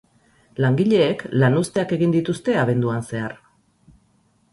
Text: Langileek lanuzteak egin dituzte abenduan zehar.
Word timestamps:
Langileek 0.63 1.19
lanuzteak 1.43 1.93
egin 1.97 2.15
dituzte 2.15 2.57
abenduan 2.61 3.05
zehar. 3.13 3.37